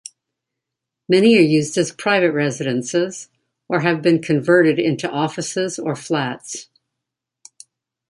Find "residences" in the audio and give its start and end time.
2.31-3.29